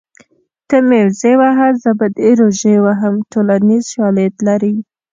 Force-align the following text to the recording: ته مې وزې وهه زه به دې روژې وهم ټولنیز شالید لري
ته 0.69 0.77
مې 0.87 1.01
وزې 1.07 1.33
وهه 1.41 1.67
زه 1.81 1.91
به 1.99 2.07
دې 2.17 2.29
روژې 2.39 2.75
وهم 2.85 3.15
ټولنیز 3.31 3.83
شالید 3.93 4.33
لري 4.47 4.75